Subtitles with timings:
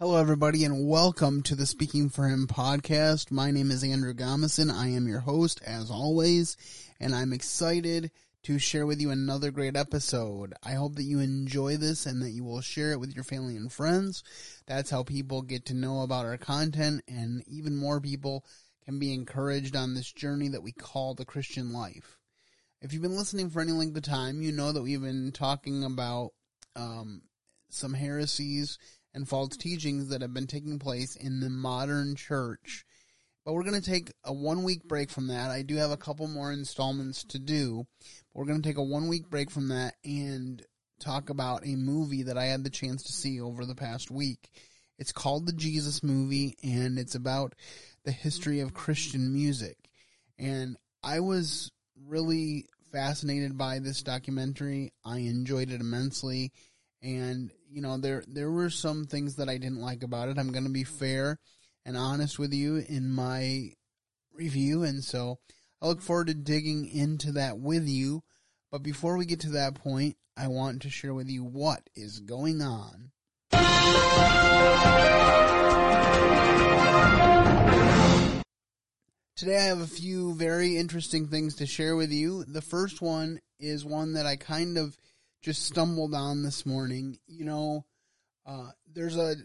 [0.00, 3.30] Hello, everybody, and welcome to the Speaking for Him podcast.
[3.30, 4.72] My name is Andrew Gomison.
[4.72, 6.56] I am your host, as always,
[6.98, 8.10] and I'm excited
[8.44, 10.54] to share with you another great episode.
[10.62, 13.56] I hope that you enjoy this and that you will share it with your family
[13.56, 14.24] and friends.
[14.66, 18.46] That's how people get to know about our content, and even more people
[18.86, 22.16] can be encouraged on this journey that we call the Christian life.
[22.80, 25.84] If you've been listening for any length of time, you know that we've been talking
[25.84, 26.30] about
[26.74, 27.20] um,
[27.68, 28.78] some heresies
[29.14, 32.84] and false teachings that have been taking place in the modern church.
[33.44, 35.50] But we're going to take a one week break from that.
[35.50, 37.86] I do have a couple more installments to do.
[38.00, 40.62] But We're going to take a one week break from that and
[41.00, 44.50] talk about a movie that I had the chance to see over the past week.
[44.98, 47.54] It's called The Jesus Movie and it's about
[48.04, 49.78] the history of Christian music.
[50.38, 51.72] And I was
[52.06, 54.92] really fascinated by this documentary.
[55.04, 56.52] I enjoyed it immensely.
[57.02, 60.38] And you know there there were some things that I didn't like about it.
[60.38, 61.38] I'm going to be fair
[61.84, 63.70] and honest with you in my
[64.34, 65.38] review, and so
[65.80, 68.22] I look forward to digging into that with you.
[68.70, 72.20] But before we get to that point, I want to share with you what is
[72.20, 73.10] going on.
[79.36, 82.44] Today I have a few very interesting things to share with you.
[82.44, 84.98] The first one is one that I kind of
[85.40, 87.18] just stumbled on this morning.
[87.26, 87.84] You know,
[88.46, 89.36] uh, there's a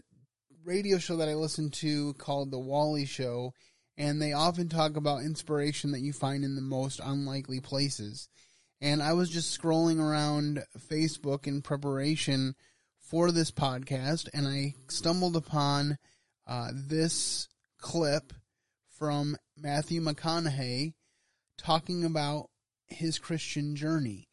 [0.64, 3.54] radio show that I listen to called The Wally Show,
[3.96, 8.28] and they often talk about inspiration that you find in the most unlikely places.
[8.80, 12.54] And I was just scrolling around Facebook in preparation
[12.98, 15.96] for this podcast, and I stumbled upon
[16.46, 18.32] uh, this clip
[18.98, 20.94] from Matthew McConaughey
[21.56, 22.50] talking about
[22.86, 24.25] his Christian journey.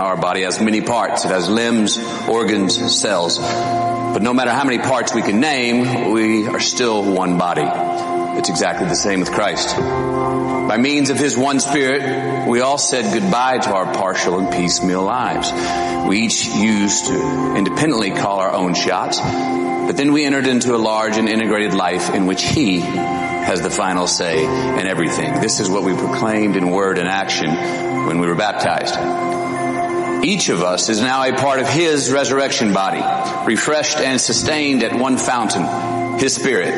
[0.00, 1.26] Our body has many parts.
[1.26, 3.38] It has limbs, organs, cells.
[3.38, 7.68] But no matter how many parts we can name, we are still one body.
[8.38, 9.76] It's exactly the same with Christ.
[9.76, 15.02] By means of His one Spirit, we all said goodbye to our partial and piecemeal
[15.02, 15.52] lives.
[16.08, 20.78] We each used to independently call our own shots, but then we entered into a
[20.78, 25.40] large and integrated life in which He has the final say in everything.
[25.42, 27.50] This is what we proclaimed in word and action
[28.06, 29.29] when we were baptized.
[30.22, 33.02] Each of us is now a part of His resurrection body,
[33.46, 36.74] refreshed and sustained at one fountain, His Spirit,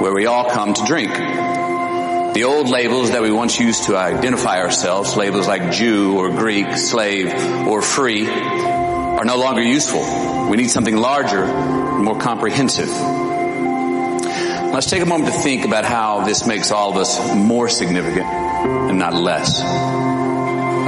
[0.00, 1.12] where we all come to drink.
[1.12, 6.78] The old labels that we once used to identify ourselves, labels like Jew or Greek,
[6.78, 7.34] slave
[7.68, 10.48] or free, are no longer useful.
[10.48, 12.88] We need something larger, more comprehensive.
[12.88, 18.24] Let's take a moment to think about how this makes all of us more significant
[18.24, 19.60] and not less.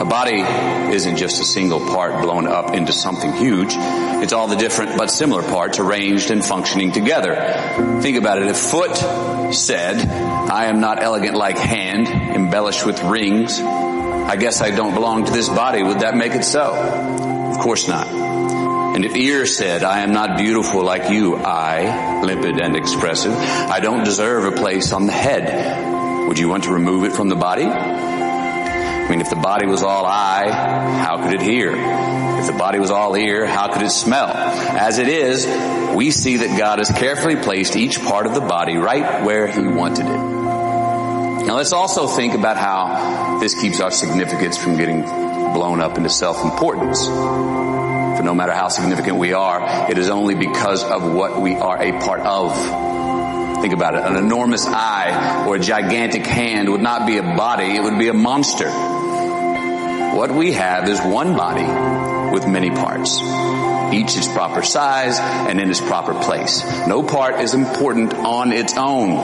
[0.05, 0.43] A body
[0.95, 3.71] isn't just a single part blown up into something huge.
[3.71, 7.35] It's all the different but similar parts arranged and functioning together.
[8.03, 8.49] Think about it.
[8.49, 8.95] If foot
[9.55, 15.25] said, I am not elegant like hand, embellished with rings, I guess I don't belong
[15.25, 16.75] to this body, would that make it so?
[16.75, 18.07] Of course not.
[18.07, 23.81] And if ear said, I am not beautiful like you, I, limpid and expressive, I
[23.81, 27.37] don't deserve a place on the head, would you want to remove it from the
[27.37, 27.65] body?
[29.05, 31.73] I mean, if the body was all eye, how could it hear?
[31.75, 34.29] If the body was all ear, how could it smell?
[34.29, 35.47] As it is,
[35.95, 39.61] we see that God has carefully placed each part of the body right where He
[39.61, 40.19] wanted it.
[41.47, 46.09] Now let's also think about how this keeps our significance from getting blown up into
[46.09, 47.07] self-importance.
[47.07, 51.77] For no matter how significant we are, it is only because of what we are
[51.81, 52.94] a part of.
[53.65, 54.05] Think about it.
[54.05, 58.09] An enormous eye or a gigantic hand would not be a body, it would be
[58.09, 58.71] a monster.
[58.71, 61.65] What we have is one body
[62.31, 63.19] with many parts.
[63.91, 66.63] Each its proper size and in its proper place.
[66.87, 69.17] No part is important on its own.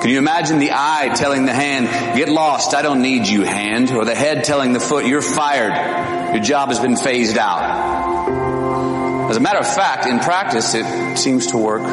[0.00, 3.92] Can you imagine the eye telling the hand, get lost, I don't need you hand,
[3.92, 9.30] or the head telling the foot, you're fired, your job has been phased out.
[9.30, 11.84] As a matter of fact, in practice, it seems to work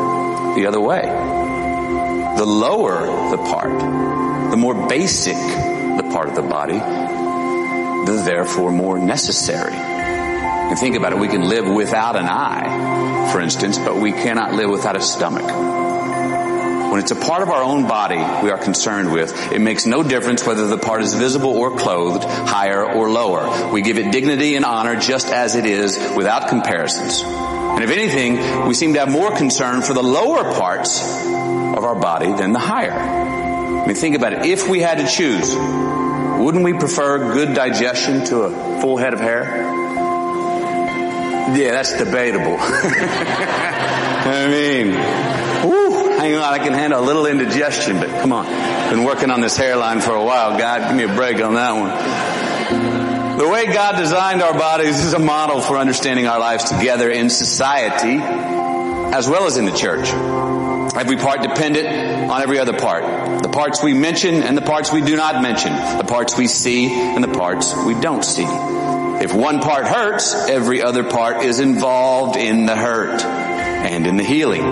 [0.57, 1.26] the other way.
[2.37, 8.99] The lower the part, the more basic the part of the body, the therefore more
[8.99, 9.73] necessary.
[9.73, 14.53] And think about it, we can live without an eye, for instance, but we cannot
[14.53, 15.45] live without a stomach.
[16.91, 20.03] When it's a part of our own body we are concerned with, it makes no
[20.03, 23.71] difference whether the part is visible or clothed, higher or lower.
[23.71, 27.23] We give it dignity and honor just as it is without comparisons.
[27.23, 31.01] And if anything, we seem to have more concern for the lower parts
[31.87, 32.91] our body than the higher.
[32.91, 34.45] I mean, think about it.
[34.45, 39.19] If we had to choose, wouldn't we prefer good digestion to a full head of
[39.19, 39.43] hair?
[41.55, 42.57] Yeah, that's debatable.
[42.59, 44.87] I mean,
[45.63, 48.45] whew, hang on, I can handle a little indigestion, but come on.
[48.89, 50.57] Been working on this hairline for a while.
[50.59, 53.37] God, give me a break on that one.
[53.37, 57.29] The way God designed our bodies is a model for understanding our lives together in
[57.29, 60.11] society as well as in the church.
[60.97, 61.88] Every part dependent
[62.31, 63.44] on every other part.
[63.44, 65.71] The parts we mention and the parts we do not mention.
[65.71, 68.45] The parts we see and the parts we don't see.
[69.23, 74.23] If one part hurts, every other part is involved in the hurt and in the
[74.23, 74.63] healing.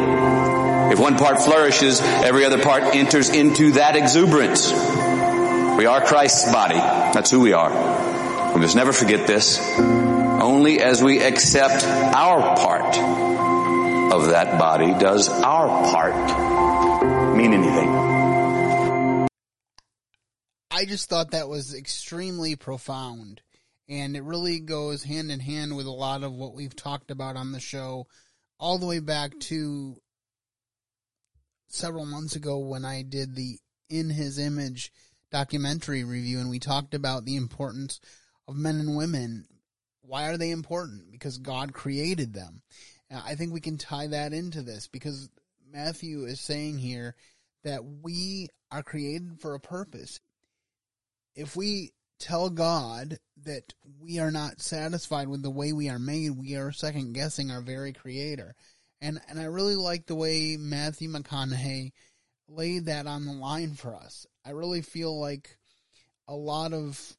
[0.92, 4.72] If one part flourishes, every other part enters into that exuberance.
[4.72, 6.76] We are Christ's body.
[6.76, 8.54] That's who we are.
[8.54, 9.60] We must never forget this.
[9.78, 12.96] Only as we accept our part
[14.16, 17.90] of that body does our part mean anything.
[20.72, 23.42] I just thought that was extremely profound.
[23.90, 27.36] And it really goes hand in hand with a lot of what we've talked about
[27.36, 28.08] on the show,
[28.58, 29.98] all the way back to
[31.68, 33.60] several months ago when I did the
[33.90, 34.94] In His Image
[35.30, 38.00] documentary review and we talked about the importance
[38.48, 39.46] of men and women.
[40.02, 41.12] Why are they important?
[41.12, 42.62] Because God created them.
[43.26, 45.30] I think we can tie that into this because
[45.72, 47.16] Matthew is saying here
[47.64, 50.20] that we are created for a purpose.
[51.36, 56.32] If we tell God that we are not satisfied with the way we are made,
[56.32, 58.56] we are second guessing our very creator.
[59.02, 61.92] And and I really like the way Matthew McConaughey
[62.48, 64.26] laid that on the line for us.
[64.46, 65.58] I really feel like
[66.28, 67.18] a lot of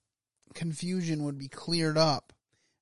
[0.55, 2.33] confusion would be cleared up,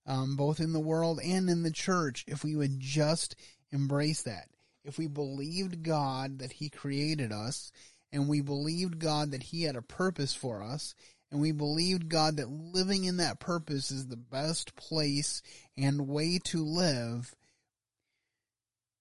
[0.06, 3.36] um, both in the world and in the church, if we would just
[3.72, 4.48] embrace that.
[4.84, 7.72] If we believed God that He created us,
[8.12, 10.94] and we believed God that He had a purpose for us,
[11.30, 15.42] and we believed God that living in that purpose is the best place
[15.76, 17.34] and way to live,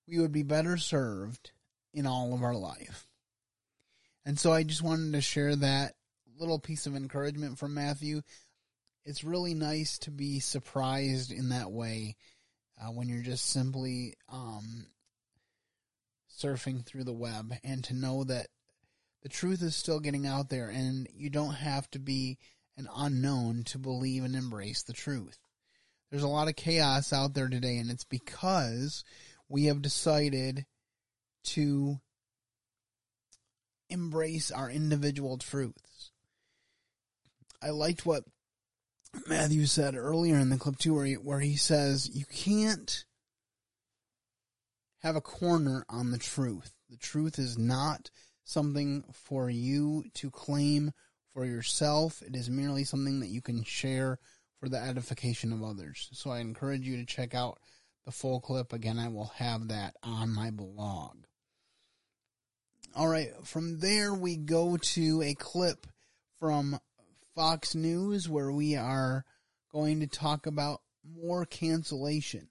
[0.08, 1.52] we would be better served
[1.94, 3.08] in all of our life.
[4.26, 5.94] And so I just wanted to share that
[6.40, 8.22] little piece of encouragement from Matthew.
[9.06, 12.16] It's really nice to be surprised in that way
[12.82, 14.88] uh, when you're just simply um,
[16.40, 18.48] surfing through the web and to know that
[19.22, 22.38] the truth is still getting out there and you don't have to be
[22.78, 25.38] an unknown to believe and embrace the truth.
[26.10, 29.04] There's a lot of chaos out there today and it's because
[29.50, 30.66] we have decided
[31.44, 32.00] to
[33.90, 36.12] embrace our individual truths.
[37.62, 38.24] I liked what
[39.28, 43.06] Matthew said earlier in the clip too, where he, where he says you can't
[45.02, 46.72] have a corner on the truth.
[46.90, 48.10] The truth is not
[48.44, 50.92] something for you to claim
[51.34, 52.22] for yourself.
[52.22, 54.20] It is merely something that you can share
[54.60, 56.10] for the edification of others.
[56.14, 57.60] So I encourage you to check out
[58.06, 58.74] the full clip.
[58.74, 61.18] Again, I will have that on my blog.
[62.96, 65.88] All right, from there we go to a clip
[66.40, 66.80] from
[67.36, 69.26] Fox News where we are
[69.72, 72.48] going to talk about more cancellation.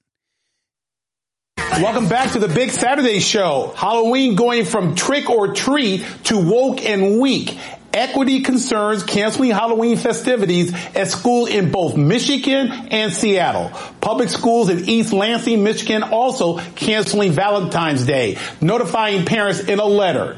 [1.56, 3.72] Welcome back to the Big Saturday Show.
[3.76, 7.56] Halloween going from trick or treat to woke and weak.
[7.94, 13.70] Equity concerns canceling Halloween festivities at school in both Michigan and Seattle.
[14.00, 20.36] Public schools in East Lansing, Michigan also canceling Valentine's Day, notifying parents in a letter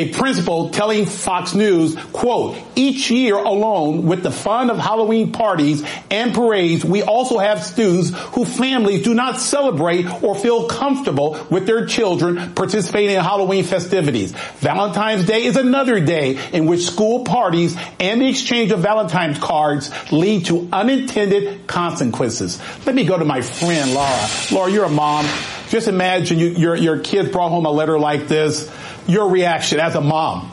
[0.00, 5.84] a principal telling Fox News, quote, each year alone with the fun of Halloween parties
[6.10, 11.66] and parades, we also have students whose families do not celebrate or feel comfortable with
[11.66, 14.32] their children participating in Halloween festivities.
[14.60, 19.90] Valentine's Day is another day in which school parties and the exchange of Valentine's cards
[20.10, 22.58] lead to unintended consequences.
[22.86, 24.28] Let me go to my friend Laura.
[24.50, 25.26] Laura, you're a mom.
[25.68, 28.68] Just imagine you, your, your kid brought home a letter like this
[29.06, 30.49] your reaction as a mom?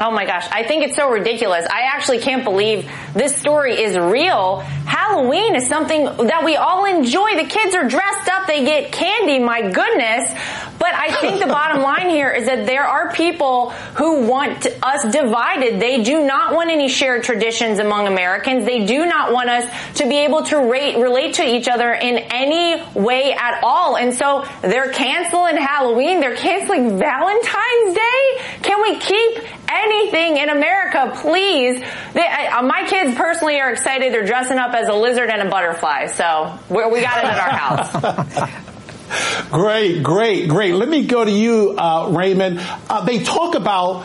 [0.00, 1.66] Oh my gosh, I think it's so ridiculous.
[1.66, 4.58] I actually can't believe this story is real.
[4.58, 7.36] Halloween is something that we all enjoy.
[7.36, 10.32] The kids are dressed up, they get candy, my goodness.
[10.78, 15.04] But I think the bottom line here is that there are people who want us
[15.12, 15.80] divided.
[15.80, 18.64] They do not want any shared traditions among Americans.
[18.64, 22.18] They do not want us to be able to rate, relate to each other in
[22.18, 23.96] any way at all.
[23.96, 26.20] And so they're canceling Halloween.
[26.20, 28.42] They're canceling Valentine's Day.
[28.62, 31.82] Can we keep anything in America, please?
[32.12, 34.12] They, uh, my kids personally are excited.
[34.12, 36.06] They're dressing up as a lizard and a butterfly.
[36.06, 38.50] So we got it at our house.
[39.50, 40.74] Great, great, great.
[40.74, 42.58] Let me go to you, uh, Raymond.
[42.88, 44.04] Uh, they talk about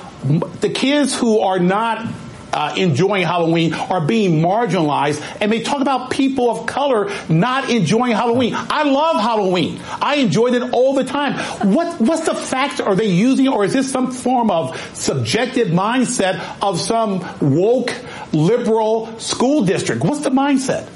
[0.61, 2.05] the kids who are not
[2.53, 8.13] uh, enjoying Halloween are being marginalized, and they talk about people of color not enjoying
[8.13, 8.53] Halloween.
[8.55, 9.81] I love Halloween.
[10.01, 11.33] I enjoyed it all the time.
[11.73, 12.83] What what's the factor?
[12.83, 17.93] Are they using, or is this some form of subjective mindset of some woke
[18.31, 20.03] liberal school district?
[20.03, 20.87] What's the mindset?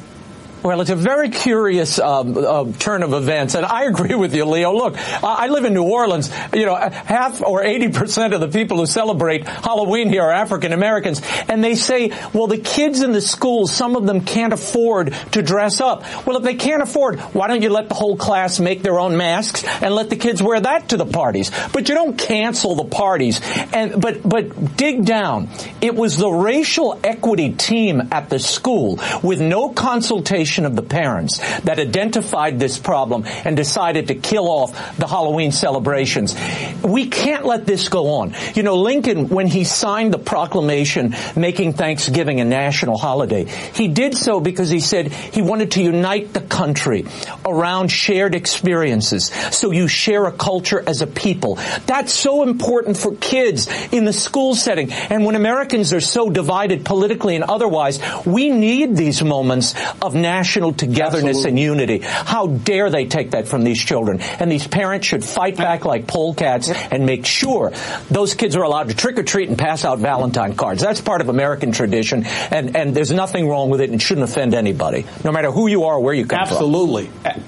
[0.63, 4.45] Well, it's a very curious um, uh, turn of events, and I agree with you,
[4.45, 4.73] Leo.
[4.73, 6.31] Look, I live in New Orleans.
[6.53, 10.71] You know, half or eighty percent of the people who celebrate Halloween here are African
[10.71, 15.13] Americans, and they say, well, the kids in the schools, some of them can't afford
[15.33, 16.05] to dress up.
[16.25, 19.17] Well, if they can't afford, why don't you let the whole class make their own
[19.17, 21.51] masks and let the kids wear that to the parties?
[21.73, 23.41] But you don't cancel the parties.
[23.73, 25.49] And but but dig down.
[25.81, 31.39] It was the racial equity team at the school with no consultation of the parents
[31.61, 36.35] that identified this problem and decided to kill off the Halloween celebrations.
[36.83, 38.33] We can't let this go on.
[38.53, 44.15] You know, Lincoln, when he signed the proclamation making Thanksgiving a national holiday, he did
[44.15, 47.05] so because he said he wanted to unite the country
[47.45, 49.31] around shared experiences.
[49.51, 51.55] So you share a culture as a people.
[51.85, 54.91] That's so important for kids in the school setting.
[54.91, 60.42] And when Americans are so divided politically and otherwise, we need these moments of national
[60.43, 61.49] national togetherness Absolutely.
[61.49, 61.99] and unity.
[62.03, 64.19] How dare they take that from these children?
[64.19, 67.71] And these parents should fight back like polecats and make sure
[68.11, 70.81] those kids are allowed to trick or treat and pass out Valentine cards.
[70.81, 74.53] That's part of American tradition, and, and there's nothing wrong with it and shouldn't offend
[74.53, 77.05] anybody, no matter who you are or where you come Absolutely.
[77.05, 77.25] from.
[77.25, 77.43] Absolutely.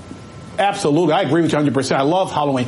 [0.57, 1.13] Absolutely.
[1.13, 1.95] I agree with you 100%.
[1.97, 2.67] I love Halloween.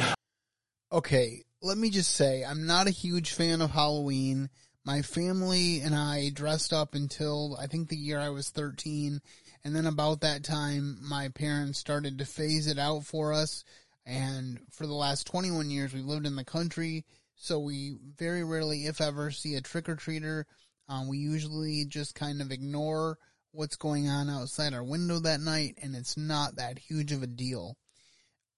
[0.91, 4.49] Okay, let me just say, I'm not a huge fan of Halloween.
[4.83, 9.21] My family and I dressed up until I think the year I was 13
[9.67, 13.65] and then about that time, my parents started to phase it out for us.
[14.05, 17.03] And for the last 21 years, we've lived in the country.
[17.35, 20.45] So we very rarely, if ever, see a trick or treater.
[20.87, 23.17] Um, we usually just kind of ignore
[23.51, 27.27] what's going on outside our window that night, and it's not that huge of a
[27.27, 27.75] deal.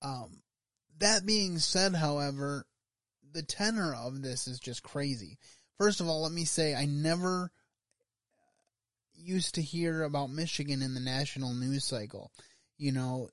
[0.03, 0.43] Um,
[0.99, 2.67] that being said, however,
[3.31, 5.39] the tenor of this is just crazy.
[5.79, 7.49] First of all, let me say I never
[9.19, 12.31] used to hear about Michigan in the national news cycle.
[12.77, 13.29] You know,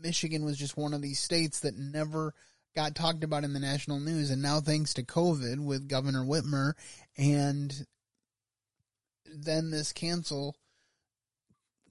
[0.00, 2.34] Michigan was just one of these states that never
[2.74, 4.30] got talked about in the national news.
[4.30, 6.74] And now, thanks to COVID with Governor Whitmer
[7.16, 7.86] and
[9.26, 10.56] then this cancel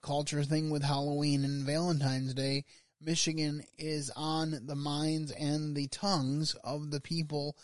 [0.02, 2.66] culture thing with Halloween and Valentine's Day,
[3.02, 7.58] Michigan is on the minds and the tongues of the people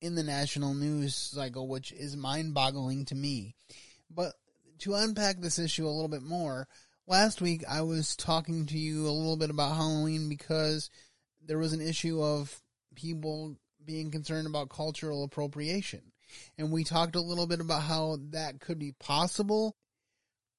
[0.00, 3.54] in the national news cycle, which is mind boggling to me.
[4.10, 4.34] But
[4.80, 6.66] to unpack this issue a little bit more,
[7.06, 10.90] last week I was talking to you a little bit about Halloween because
[11.44, 12.60] there was an issue of
[12.94, 16.12] people being concerned about cultural appropriation.
[16.56, 19.76] And we talked a little bit about how that could be possible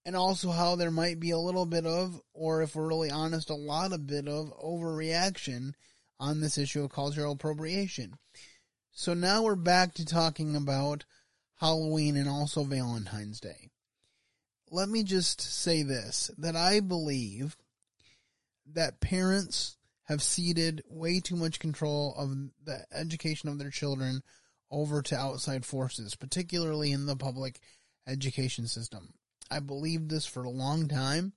[0.06, 3.50] and also how there might be a little bit of, or if we're really honest,
[3.50, 5.74] a lot of bit of overreaction
[6.20, 8.16] on this issue of cultural appropriation.
[8.92, 11.06] So now we're back to talking about
[11.60, 13.71] Halloween and also Valentine's Day
[14.72, 17.58] let me just say this that I believe
[18.74, 19.76] that parents
[20.06, 24.24] have ceded way too much control of the education of their children
[24.72, 27.60] over to outside forces, particularly in the public
[28.08, 29.14] education system.
[29.50, 31.34] I believed this for a long time,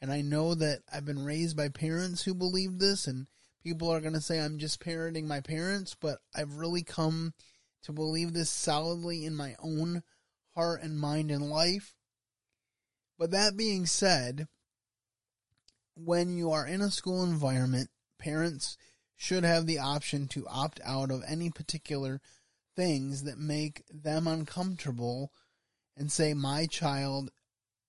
[0.00, 3.26] and I know that I've been raised by parents who believe this, and
[3.62, 7.34] people are going to say I'm just parenting my parents, but I've really come
[7.82, 10.02] to believe this solidly in my own
[10.54, 11.94] heart and mind and life.
[13.20, 14.48] But that being said,
[15.94, 18.78] when you are in a school environment, parents
[19.14, 22.22] should have the option to opt out of any particular
[22.74, 25.32] things that make them uncomfortable
[25.98, 27.30] and say, My child,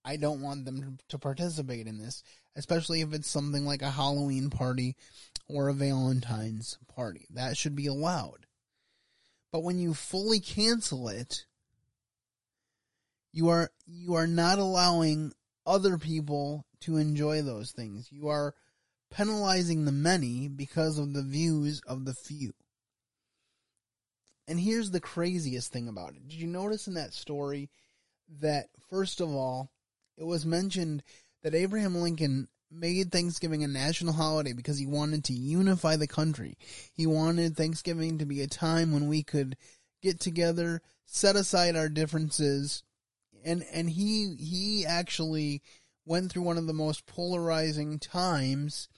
[0.03, 2.23] I don't want them to participate in this,
[2.57, 4.97] especially if it's something like a Halloween party
[5.47, 7.25] or a Valentine's party.
[7.29, 8.47] That should be allowed.
[9.53, 11.45] But when you fully cancel it,
[13.31, 15.33] you are you are not allowing
[15.65, 18.09] other people to enjoy those things.
[18.11, 18.55] You are
[19.11, 22.53] penalizing the many because of the views of the few.
[24.47, 26.27] And here's the craziest thing about it.
[26.27, 27.69] Did you notice in that story
[28.39, 29.71] that first of all,
[30.17, 31.03] it was mentioned
[31.43, 36.57] that Abraham Lincoln made Thanksgiving a national holiday because he wanted to unify the country.
[36.93, 39.57] He wanted Thanksgiving to be a time when we could
[40.01, 42.83] get together, set aside our differences,
[43.45, 45.61] and and he he actually
[46.05, 48.89] went through one of the most polarizing times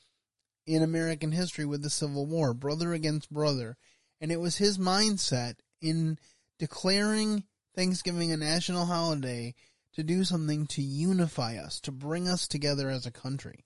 [0.65, 3.77] in American history with the Civil War, brother against brother,
[4.21, 6.17] and it was his mindset in
[6.59, 7.43] declaring
[7.75, 9.53] Thanksgiving a national holiday
[9.93, 13.65] to do something to unify us, to bring us together as a country.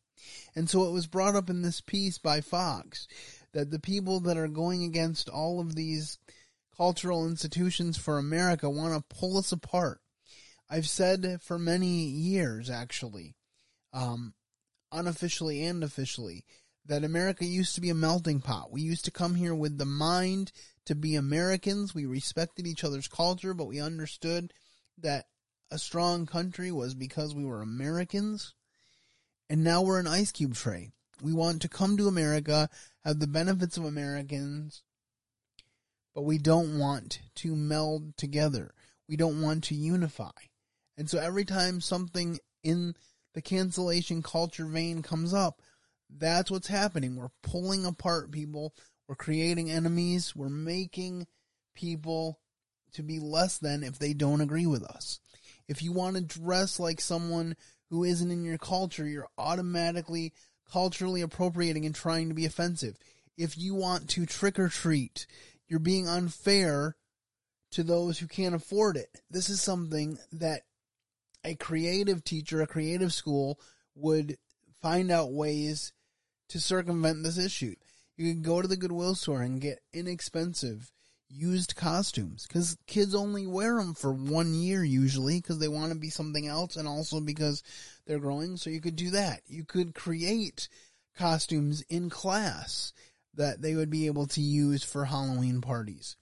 [0.56, 3.08] And so it was brought up in this piece by Fox
[3.54, 6.18] that the people that are going against all of these
[6.76, 10.02] cultural institutions for America want to pull us apart.
[10.70, 13.36] I've said for many years, actually,
[13.94, 14.34] um,
[14.92, 16.46] unofficially and officially,
[16.86, 18.72] that America used to be a melting pot.
[18.72, 20.52] We used to come here with the mind
[20.86, 21.94] to be Americans.
[21.94, 24.54] We respected each other's culture, but we understood
[24.98, 25.26] that
[25.70, 28.54] a strong country was because we were Americans.
[29.50, 30.92] And now we're an ice cube tray.
[31.22, 32.70] We want to come to America,
[33.04, 34.84] have the benefits of Americans,
[36.14, 38.74] but we don't want to meld together.
[39.08, 40.32] We don't want to unify.
[40.98, 42.96] And so every time something in
[43.34, 45.62] the cancellation culture vein comes up,
[46.10, 47.16] that's what's happening.
[47.16, 48.74] We're pulling apart people.
[49.08, 50.36] We're creating enemies.
[50.36, 51.28] We're making
[51.76, 52.40] people
[52.94, 55.20] to be less than if they don't agree with us.
[55.68, 57.56] If you want to dress like someone
[57.90, 60.34] who isn't in your culture, you're automatically
[60.72, 62.98] culturally appropriating and trying to be offensive.
[63.38, 65.28] If you want to trick or treat,
[65.68, 66.96] you're being unfair
[67.72, 69.22] to those who can't afford it.
[69.30, 70.64] This is something that
[71.44, 73.60] a creative teacher, a creative school
[73.96, 74.38] would
[74.82, 75.94] find out ways
[76.50, 77.76] to circumvent this issue.
[78.16, 80.92] You can go to the Goodwill store and get inexpensive
[81.30, 85.98] used costumes because kids only wear them for one year usually because they want to
[85.98, 87.64] be something else and also because
[88.06, 88.58] they're growing.
[88.58, 89.42] So you could do that.
[89.48, 90.70] You could create
[91.18, 92.94] costumes in class
[93.34, 96.16] that they would be able to use for Halloween parties.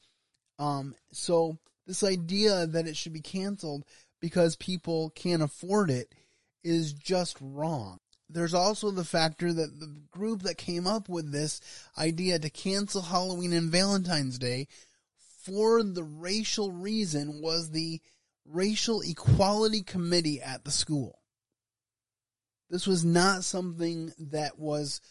[0.57, 3.85] Um, so this idea that it should be canceled
[4.25, 6.11] because people can't afford it
[6.63, 7.99] is just wrong.
[8.27, 11.61] There's also the factor that the group that came up with this
[11.95, 14.67] idea to cancel Halloween and Valentine's Day
[15.43, 18.01] for the racial reason was the
[18.45, 21.19] Racial Equality Committee at the school.
[22.71, 25.01] This was not something that was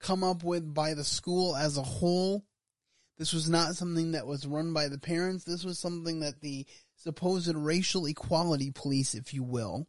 [0.00, 2.46] come up with by the school as a whole.
[3.18, 5.44] This was not something that was run by the parents.
[5.44, 6.64] This was something that the
[7.04, 9.86] supposed racial equality police, if you will,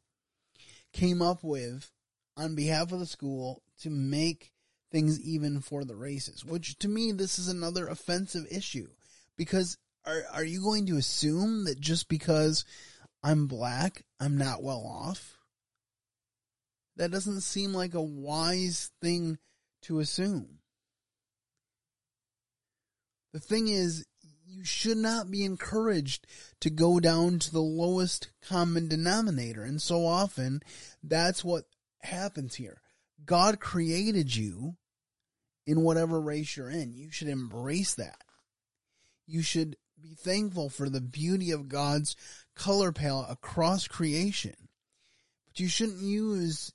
[0.93, 1.91] came up with
[2.38, 4.51] on behalf of the school to make
[4.91, 6.43] things even for the races.
[6.45, 8.89] Which to me, this is another offensive issue
[9.38, 12.65] because are are you going to assume that just because
[13.23, 15.38] I'm black, I'm not well off?
[16.97, 19.38] That doesn't seem like a wise thing
[19.84, 20.60] to assume.
[23.34, 24.06] The thing is,
[24.47, 26.27] you should not be encouraged
[26.62, 29.63] to go down to the lowest common denominator.
[29.63, 30.62] And so often,
[31.03, 31.65] that's what
[32.01, 32.81] happens here.
[33.25, 34.75] God created you
[35.65, 36.93] in whatever race you're in.
[36.93, 38.21] You should embrace that.
[39.25, 42.15] You should be thankful for the beauty of God's
[42.55, 44.55] color palette across creation.
[45.47, 46.71] But you shouldn't use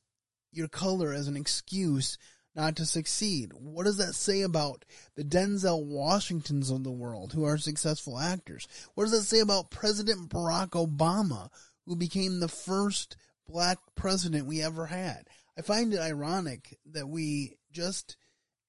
[0.52, 2.18] your color as an excuse
[2.54, 3.52] not to succeed.
[3.52, 4.84] What does that say about
[5.14, 8.66] the Denzel Washingtons of the world who are successful actors?
[8.94, 11.50] What does that say about President Barack Obama
[11.86, 15.28] who became the first black president we ever had?
[15.56, 18.16] I find it ironic that we just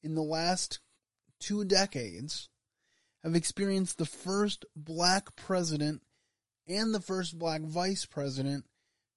[0.03, 0.79] in the last
[1.39, 2.49] two decades
[3.23, 6.01] have experienced the first black president
[6.67, 8.65] and the first black vice president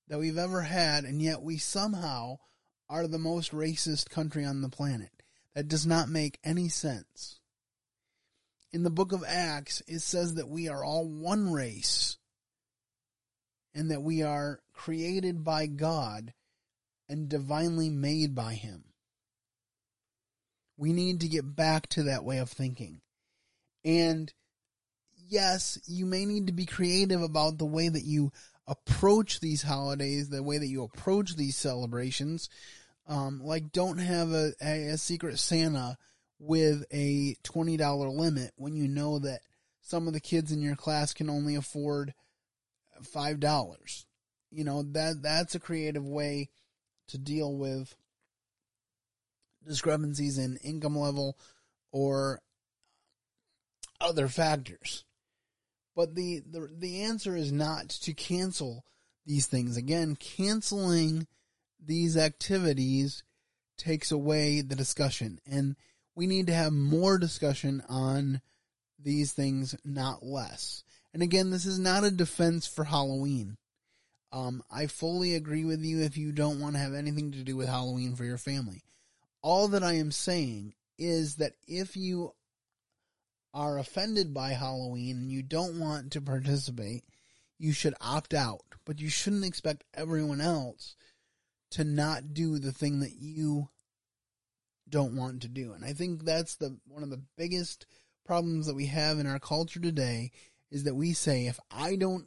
[0.09, 2.39] that we've ever had, and yet we somehow
[2.89, 5.11] are the most racist country on the planet.
[5.55, 7.39] That does not make any sense.
[8.73, 12.19] In the book of Acts, it says that we are all one race
[13.73, 16.33] and that we are created by God
[17.09, 18.85] and divinely made by Him.
[20.77, 23.01] We need to get back to that way of thinking.
[23.85, 24.33] And
[25.29, 28.33] yes, you may need to be creative about the way that you
[28.67, 32.49] approach these holidays, the way that you approach these celebrations.
[33.07, 35.99] Um, like don't have a, a, a secret Santa
[36.39, 39.41] with a $20 limit when you know that
[39.81, 42.15] some of the kids in your class can only afford
[43.03, 44.05] $5.
[44.51, 46.49] You know, that, that's a creative way
[47.09, 47.95] to deal with
[49.67, 51.37] discrepancies in income level
[51.93, 52.41] or
[54.01, 55.05] other factors.
[55.95, 58.85] But the, the, the answer is not to cancel
[59.27, 59.77] these things.
[59.77, 61.27] Again, canceling
[61.85, 63.23] these activities
[63.77, 65.77] takes away the discussion and
[66.15, 68.41] we need to have more discussion on
[68.99, 70.85] these things, not less.
[71.13, 73.57] And again, this is not a defense for Halloween.
[74.33, 77.57] Um, I fully agree with you if you don't want to have anything to do
[77.57, 78.83] with Halloween for your family.
[79.43, 82.33] All that I am saying is that if you
[83.55, 87.05] are offended by Halloween and you don't want to participate,
[87.59, 90.97] you should opt out, but you shouldn't expect everyone else
[91.71, 93.69] to not do the thing that you
[94.89, 95.73] don't want to do.
[95.73, 97.87] And I think that's the one of the biggest
[98.27, 100.33] problems that we have in our culture today
[100.71, 102.27] is that we say if I don't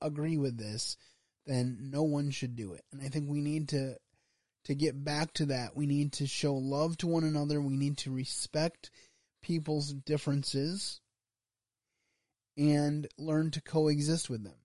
[0.00, 0.96] agree with this,
[1.46, 2.84] then no one should do it.
[2.92, 3.96] And I think we need to
[4.64, 5.76] to get back to that.
[5.76, 7.60] We need to show love to one another.
[7.60, 8.90] We need to respect
[9.46, 11.00] people's differences
[12.58, 14.56] and learn to coexist with them.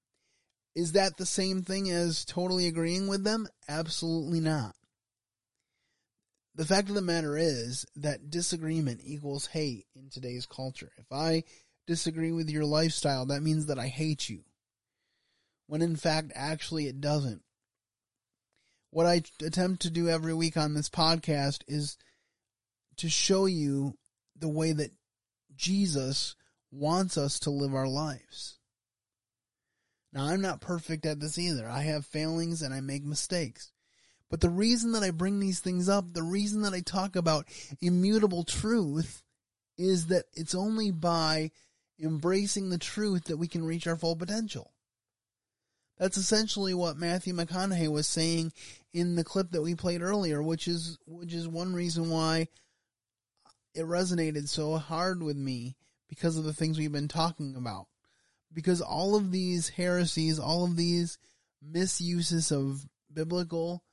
[0.73, 3.47] Is that the same thing as totally agreeing with them?
[3.69, 4.73] Absolutely not.
[6.55, 10.91] The fact of the matter is that disagreement equals hate in today's culture.
[10.97, 11.43] If I
[11.85, 14.43] disagree with your lifestyle, that means that I hate you.
[15.67, 17.43] When in fact, actually, it doesn't.
[18.89, 21.97] What I attempt to do every week on this podcast is
[22.97, 23.97] to show you
[24.41, 24.91] the way that
[25.55, 26.35] Jesus
[26.71, 28.57] wants us to live our lives.
[30.13, 31.69] Now, I'm not perfect at this either.
[31.69, 33.71] I have failings and I make mistakes.
[34.29, 37.47] But the reason that I bring these things up, the reason that I talk about
[37.81, 39.23] immutable truth,
[39.77, 41.51] is that it's only by
[42.01, 44.71] embracing the truth that we can reach our full potential.
[45.97, 48.53] That's essentially what Matthew McConaughey was saying
[48.93, 52.47] in the clip that we played earlier, which is which is one reason why
[53.73, 55.75] it resonated so hard with me
[56.09, 57.87] because of the things we've been talking about.
[58.53, 61.17] Because all of these heresies, all of these
[61.61, 63.83] misuses of biblical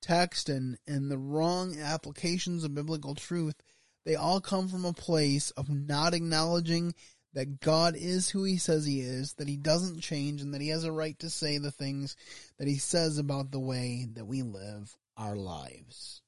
[0.00, 3.54] text and, and the wrong applications of biblical truth,
[4.04, 6.94] they all come from a place of not acknowledging
[7.34, 10.68] that God is who he says he is, that he doesn't change, and that he
[10.68, 12.16] has a right to say the things
[12.58, 16.22] that he says about the way that we live our lives.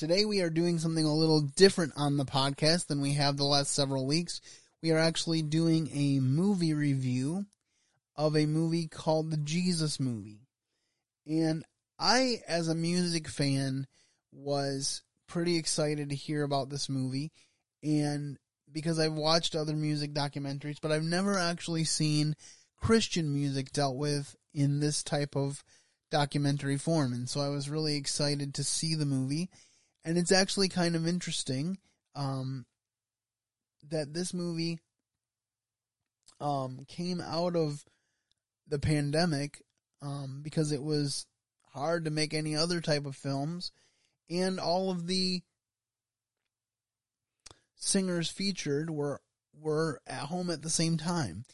[0.00, 3.44] Today we are doing something a little different on the podcast than we have the
[3.44, 4.40] last several weeks.
[4.82, 7.44] We are actually doing a movie review
[8.16, 10.46] of a movie called The Jesus Movie.
[11.26, 11.66] And
[11.98, 13.86] I, as a music fan,
[14.32, 17.30] was pretty excited to hear about this movie.
[17.82, 18.38] And
[18.72, 22.36] because I've watched other music documentaries, but I've never actually seen
[22.78, 25.62] Christian music dealt with in this type of
[26.10, 27.12] documentary form.
[27.12, 29.50] And so I was really excited to see the movie
[30.04, 31.78] and it's actually kind of interesting
[32.14, 32.64] um,
[33.88, 34.78] that this movie
[36.40, 37.84] um, came out of
[38.66, 39.62] the pandemic
[40.02, 41.26] um, because it was
[41.72, 43.72] hard to make any other type of films,
[44.28, 45.42] and all of the
[47.74, 49.20] singers featured were
[49.58, 51.44] were at home at the same time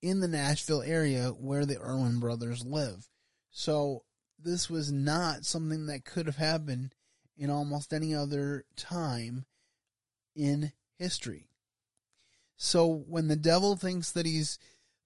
[0.00, 3.08] in the Nashville area where the Erwin brothers live.
[3.50, 4.02] So
[4.38, 6.94] this was not something that could have happened
[7.36, 9.44] in almost any other time
[10.34, 11.46] in history.
[12.56, 14.58] So when the devil thinks that he's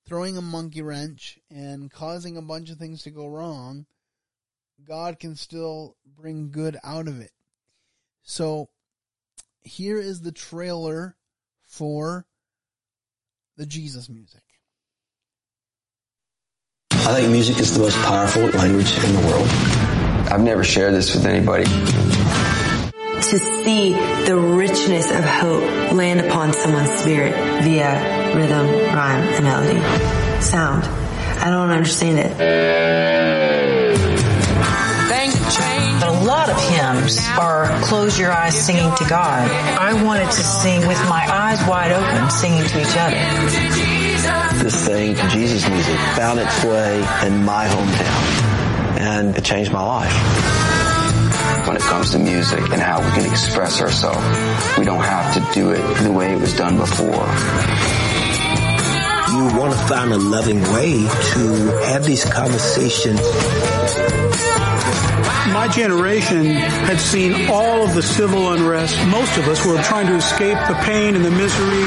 [0.06, 3.86] throwing a monkey wrench and causing a bunch of things to go wrong,
[4.86, 7.32] God can still bring good out of it.
[8.22, 8.68] So
[9.62, 11.16] here is the trailer
[11.64, 12.26] for
[13.56, 14.42] the Jesus music.
[16.90, 19.86] I think music is the most powerful language in the world.
[20.30, 23.92] I've never shared this with anybody to see
[24.26, 27.34] the richness of hope land upon someone's spirit
[27.64, 29.80] via rhythm, rhyme, and melody.
[30.40, 30.84] Sound.
[31.42, 32.36] I don't understand it.
[35.98, 39.50] But a lot of hymns are close your eyes singing to God.
[39.50, 43.16] I wanted to sing with my eyes wide open, singing to each other.
[44.62, 48.56] This thing, Jesus music, found its way in my hometown,
[48.98, 50.12] and it changed my life
[51.66, 54.78] when it comes to music and how we can express ourselves.
[54.78, 57.26] We don't have to do it the way it was done before.
[59.37, 63.20] You want to find a loving way to have these conversations.
[65.52, 68.96] My generation had seen all of the civil unrest.
[69.09, 71.85] Most of us were trying to escape the pain and the misery.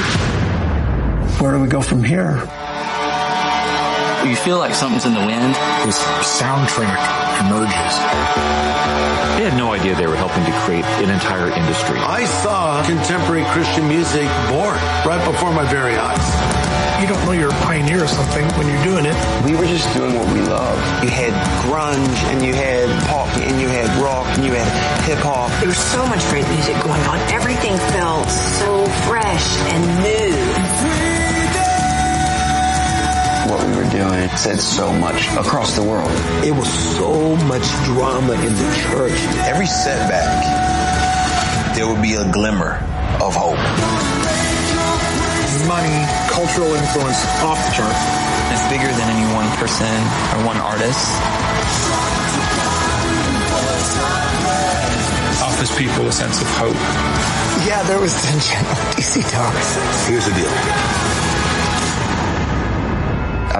[1.40, 2.46] Where do we go from here?
[4.24, 5.54] You feel like something's in the wind.
[5.84, 5.98] This
[6.38, 7.00] soundtrack
[7.40, 7.94] emerges.
[9.40, 11.98] They had no idea they were helping to create an entire industry.
[11.98, 14.76] I saw contemporary Christian music born
[15.08, 16.20] right before my very eyes.
[17.00, 19.16] You don't know you're a pioneer of something when you're doing it.
[19.42, 20.76] We were just doing what we love.
[21.02, 21.32] You had
[21.64, 24.68] grunge and you had pop and you had rock and you had
[25.08, 25.48] hip hop.
[25.60, 27.18] There was so much great music going on.
[27.32, 31.09] Everything felt so fresh and new.
[33.50, 36.12] What we were doing said so much across the world.
[36.46, 39.18] It was so much drama in the church.
[39.42, 42.78] Every setback, there would be a glimmer
[43.18, 43.58] of hope.
[45.66, 45.98] Money,
[46.30, 47.98] cultural influence off the chart.
[48.54, 49.90] It's bigger than any one person
[50.30, 51.10] or one artist.
[55.42, 56.78] Offers people a sense of hope.
[57.66, 58.58] Yeah, there was tension
[58.94, 60.06] DC Talks.
[60.06, 61.29] Here's the deal.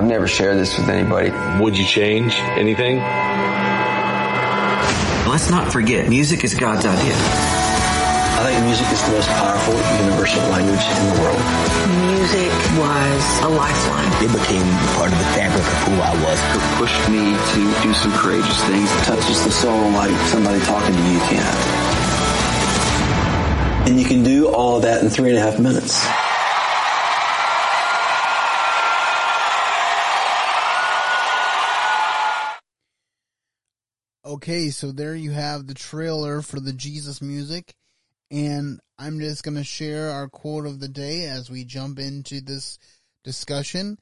[0.01, 1.29] I've never shared this with anybody.
[1.63, 2.97] Would you change anything?
[5.29, 7.13] Let's not forget, music is God's idea.
[7.13, 11.37] I think music is the most powerful universal language in the world.
[12.17, 12.49] Music
[12.81, 14.09] was a lifeline.
[14.25, 14.65] It became
[14.97, 16.41] part of the fabric of who I was.
[16.57, 18.89] It pushed me to do some courageous things.
[18.89, 21.45] It touches the soul like somebody talking to you can.
[23.85, 26.01] And you can do all of that in three and a half minutes.
[34.43, 37.75] Okay, so there you have the trailer for the Jesus music.
[38.31, 42.41] And I'm just going to share our quote of the day as we jump into
[42.41, 42.79] this
[43.23, 43.99] discussion.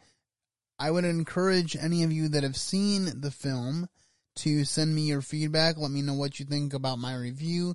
[0.78, 3.88] I would encourage any of you that have seen the film
[4.36, 5.76] to send me your feedback.
[5.76, 7.74] Let me know what you think about my review.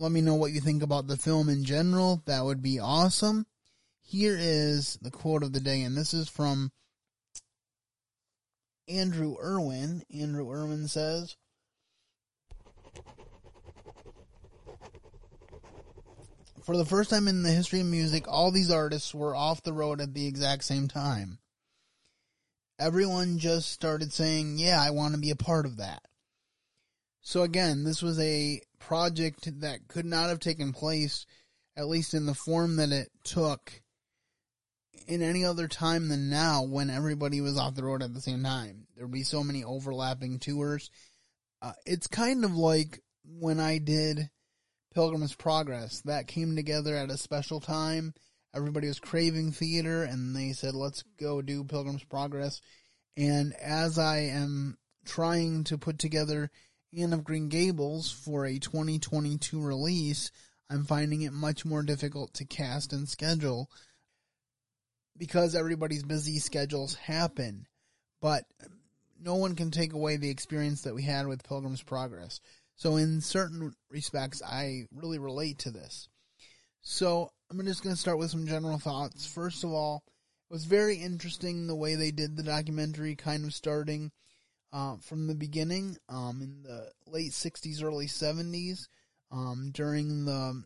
[0.00, 2.24] Let me know what you think about the film in general.
[2.26, 3.46] That would be awesome.
[4.02, 6.72] Here is the quote of the day, and this is from
[8.88, 10.02] Andrew Erwin.
[10.14, 11.36] Andrew Erwin says,
[16.62, 19.72] For the first time in the history of music, all these artists were off the
[19.72, 21.38] road at the exact same time.
[22.78, 26.02] Everyone just started saying, Yeah, I want to be a part of that.
[27.20, 31.24] So, again, this was a project that could not have taken place,
[31.76, 33.80] at least in the form that it took,
[35.06, 38.42] in any other time than now when everybody was off the road at the same
[38.42, 38.86] time.
[38.94, 40.90] There would be so many overlapping tours.
[41.62, 44.30] Uh, it's kind of like when I did
[44.94, 46.00] Pilgrim's Progress.
[46.02, 48.14] That came together at a special time.
[48.54, 52.60] Everybody was craving theater, and they said, let's go do Pilgrim's Progress.
[53.16, 56.50] And as I am trying to put together
[56.96, 60.30] Anne of Green Gables for a 2022 release,
[60.70, 63.70] I'm finding it much more difficult to cast and schedule
[65.18, 67.66] because everybody's busy schedules happen.
[68.20, 68.44] But
[69.20, 72.40] no one can take away the experience that we had with Pilgrim's Progress.
[72.76, 76.08] So, in certain respects, I really relate to this.
[76.82, 79.26] So, I'm just going to start with some general thoughts.
[79.26, 80.02] First of all,
[80.50, 84.12] it was very interesting the way they did the documentary, kind of starting
[84.72, 88.88] uh, from the beginning um, in the late 60s, early 70s.
[89.32, 90.62] Um, during the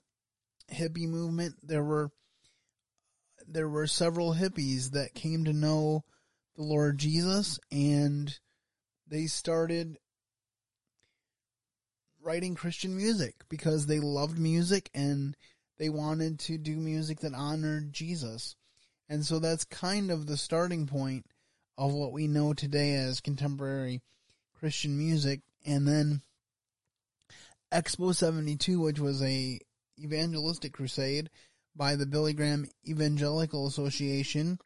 [0.73, 2.11] hippie movement, there were
[3.53, 6.05] there were several hippies that came to know
[6.57, 8.39] the Lord Jesus, and
[9.09, 9.99] they started
[12.23, 15.37] writing Christian music because they loved music and
[15.79, 18.57] they wanted to do music that honored Jesus.
[19.09, 21.27] And so that's kind of the starting point
[21.77, 24.03] of what we know today as contemporary
[24.59, 25.41] Christian music.
[25.67, 26.21] And then
[27.73, 29.59] Explo 72, which was a
[29.99, 31.31] evangelistic crusade
[31.75, 34.59] by the Billy Graham Evangelical Association,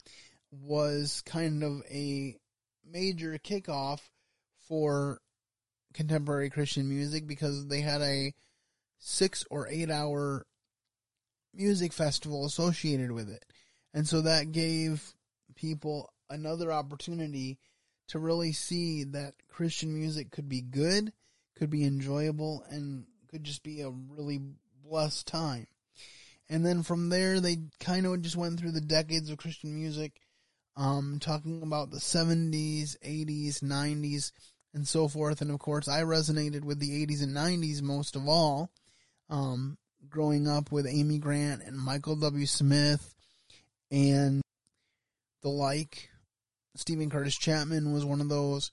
[0.51, 2.37] was kind of a
[2.87, 4.01] major kickoff
[4.69, 5.21] for
[5.93, 8.35] contemporary Christian music because they had a
[8.99, 10.47] six or eight hour
[11.53, 13.45] music festival associated with it.
[13.93, 15.15] And so that gave
[15.55, 17.59] people another opportunity
[18.09, 21.13] to really see that Christian music could be good,
[21.57, 24.41] could be enjoyable, and could just be a really
[24.83, 25.67] blessed time.
[26.49, 30.21] And then from there, they kind of just went through the decades of Christian music,
[30.77, 34.33] um, talking about the 70s, 80s, 90s,
[34.75, 35.41] and so forth.
[35.41, 38.71] And of course, I resonated with the 80s and 90s most of all,
[39.31, 39.79] um,
[40.09, 42.47] growing up with Amy Grant and Michael W.
[42.47, 43.15] Smith
[43.91, 44.43] and
[45.43, 46.11] the like.
[46.77, 48.73] Steven Curtis Chapman was one of those.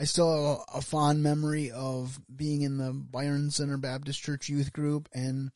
[0.00, 4.48] I still have a, a fond memory of being in the Byron Center Baptist Church
[4.48, 5.52] youth group and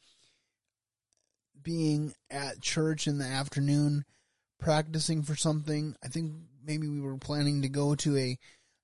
[1.66, 4.05] being at church in the afternoon
[4.61, 5.96] practicing for something.
[6.02, 6.33] I think
[6.64, 8.38] maybe we were planning to go to a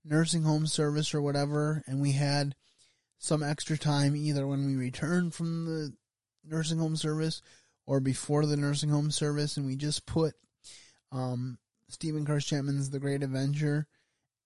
[0.04, 2.56] nursing home service or whatever, and we had
[3.18, 5.92] some extra time either when we returned from the
[6.44, 7.40] nursing home service
[7.86, 10.34] or before the nursing home service, and we just put
[11.12, 13.86] um, Steven Curtis Chapman's The Great Adventure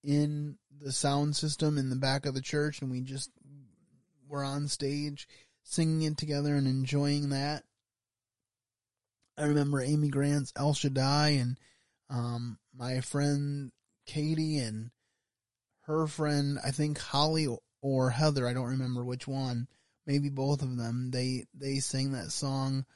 [0.05, 3.31] in the sound system in the back of the church, and we just
[4.29, 5.27] were on stage
[5.63, 7.65] singing it together and enjoying that.
[9.39, 11.59] I remember Amy Grant's El Shaddai and
[12.09, 13.73] Um, my friend
[14.07, 14.91] Katie and
[15.83, 17.49] her friend, I think Holly
[17.81, 19.69] or Heather, I don't remember which one,
[20.07, 21.11] maybe both of them.
[21.11, 22.87] They they sang that song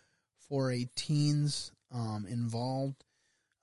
[0.49, 3.05] for a teens um, involved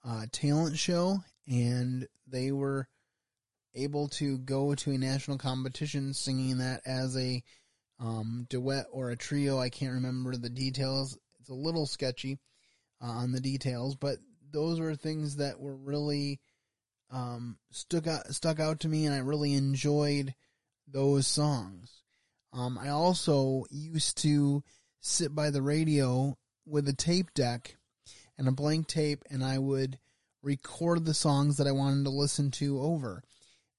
[0.03, 2.87] uh, talent show, and they were
[3.73, 7.43] able to go to a national competition singing that as a
[7.99, 9.59] um, duet or a trio.
[9.59, 11.17] I can't remember the details.
[11.39, 12.39] It's a little sketchy
[13.01, 14.17] on the details, but
[14.51, 16.39] those were things that were really
[17.12, 20.33] um, stuck out stuck out to me, and I really enjoyed
[20.88, 22.03] those songs.
[22.53, 24.63] Um, I also used to
[24.99, 27.77] sit by the radio with a tape deck
[28.38, 29.99] and a blank tape, and I would
[30.41, 33.23] record the songs that I wanted to listen to over.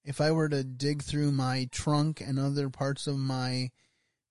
[0.04, 3.70] If I were to dig through my trunk and other parts of my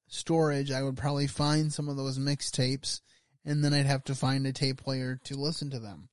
[0.07, 3.01] storage, I would probably find some of those mixtapes,
[3.47, 6.09] and then I'd have to find a tape player to listen to them.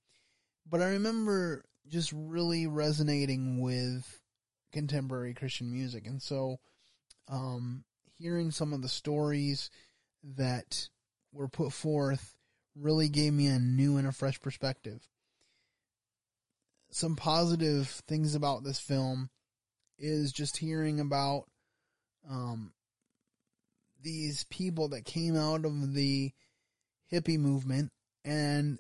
[0.71, 4.21] But I remember just really resonating with
[4.73, 6.07] contemporary Christian music.
[6.07, 6.61] And so,
[7.29, 7.83] um,
[8.19, 9.69] hearing some of the stories
[10.37, 10.89] that
[11.33, 12.37] were put forth
[12.77, 15.03] really gave me a new and a fresh perspective.
[16.93, 19.29] Some positive things about this film
[19.99, 21.47] is just hearing about,
[22.31, 22.73] um,
[24.01, 26.33] these people that came out of the
[27.15, 27.91] hippie movement
[28.25, 28.79] and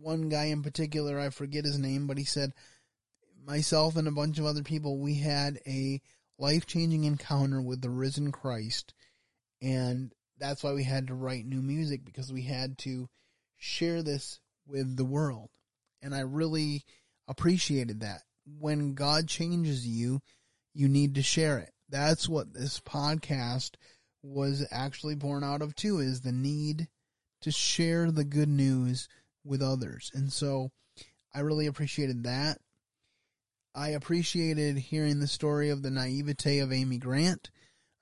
[0.00, 2.52] one guy in particular, I forget his name, but he said,
[3.44, 6.00] myself and a bunch of other people, we had a
[6.38, 8.94] life changing encounter with the risen Christ.
[9.62, 13.08] And that's why we had to write new music because we had to
[13.58, 15.50] share this with the world.
[16.02, 16.84] And I really
[17.28, 18.22] appreciated that.
[18.58, 20.20] When God changes you,
[20.72, 21.70] you need to share it.
[21.88, 23.72] That's what this podcast
[24.22, 26.88] was actually born out of too, is the need
[27.42, 29.08] to share the good news
[29.44, 30.10] with others.
[30.14, 30.70] And so
[31.34, 32.58] I really appreciated that.
[33.74, 37.50] I appreciated hearing the story of the naivete of Amy Grant,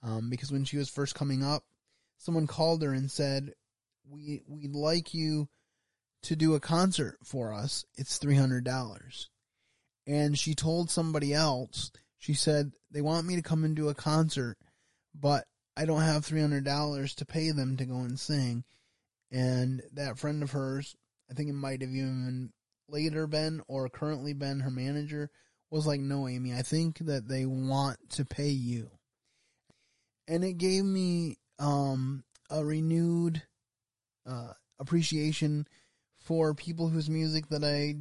[0.03, 1.63] um, because when she was first coming up,
[2.17, 3.53] someone called her and said,
[4.09, 5.49] "We we'd like you
[6.23, 7.85] to do a concert for us.
[7.97, 9.29] It's three hundred dollars."
[10.07, 13.95] And she told somebody else, she said, "They want me to come and do a
[13.95, 14.57] concert,
[15.15, 15.47] but
[15.77, 18.65] I don't have three hundred dollars to pay them to go and sing."
[19.31, 20.97] And that friend of hers
[21.31, 22.53] I think it might have even
[22.89, 25.31] later been or currently been her manager
[25.71, 28.91] was like, no, Amy, I think that they want to pay you.
[30.27, 33.43] And it gave me, um, a renewed,
[34.27, 35.67] uh, appreciation
[36.21, 37.97] for people whose music that I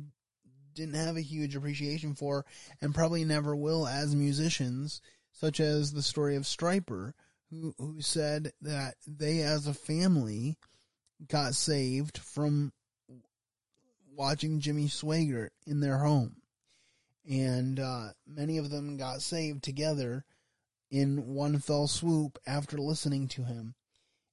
[0.74, 2.46] didn't have a huge appreciation for
[2.82, 5.02] and probably never will as musicians,
[5.34, 7.14] such as the story of Stryper,
[7.50, 10.58] who, who said that they as a family
[11.26, 12.72] got saved from
[14.16, 16.38] watching Jimmy Swaggart in their home.
[17.30, 20.26] And uh, many of them got saved together
[20.90, 23.76] in one fell swoop after listening to him.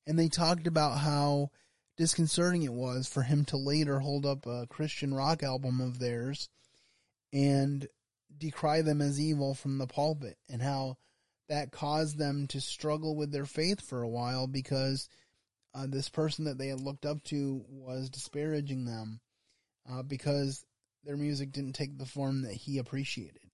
[0.06, 1.50] And they talked about how
[1.96, 6.48] disconcerting it was for him to later hold up a Christian rock album of theirs
[7.32, 7.88] and
[8.36, 10.96] decry them as evil from the pulpit, and how
[11.48, 15.08] that caused them to struggle with their faith for a while because
[15.74, 19.20] uh, this person that they had looked up to was disparaging them
[19.90, 20.64] uh, because
[21.04, 23.50] their music didn't take the form that he appreciated.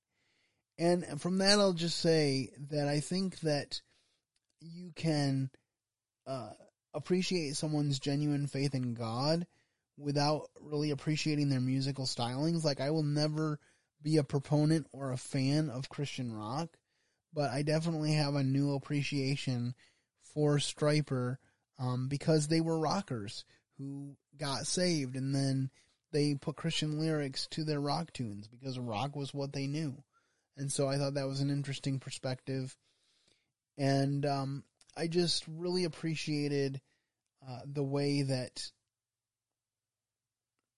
[0.79, 3.81] And from that, I'll just say that I think that
[4.61, 5.51] you can
[6.27, 6.51] uh,
[6.95, 9.47] appreciate someone's genuine faith in God
[9.99, 12.65] without really appreciating their musical stylings.
[12.65, 13.59] Like, I will never
[14.03, 16.71] be a proponent or a fan of Christian rock,
[17.35, 19.75] but I definitely have a new appreciation
[20.35, 21.37] for Stryper
[21.81, 23.45] um, because they were rockers
[23.79, 25.71] who got saved and then
[26.12, 30.03] they put Christian lyrics to their rock tunes because rock was what they knew.
[30.57, 32.77] And so I thought that was an interesting perspective.
[33.79, 34.64] And um,
[34.97, 36.81] I just really appreciated
[37.49, 38.70] uh, the way that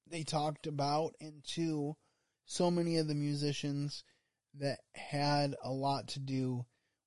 [0.09, 1.97] they talked about and to
[2.45, 4.05] so many of the musicians
[4.61, 6.65] that had a lot to do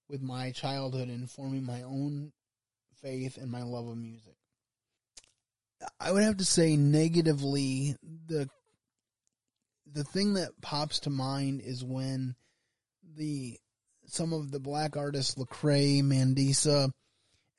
[0.09, 2.33] with my childhood and forming my own
[3.01, 4.35] faith and my love of music.
[5.99, 7.95] I would have to say negatively
[8.27, 8.49] the
[9.91, 12.35] the thing that pops to mind is when
[13.15, 13.57] the
[14.07, 16.91] some of the black artists Lecrae, Mandisa,